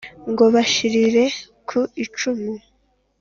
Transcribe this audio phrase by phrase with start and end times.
[0.29, 1.25] Ngo bashirire
[1.67, 2.51] ku icumu.